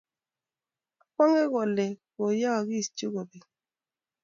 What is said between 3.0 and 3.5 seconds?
kobek.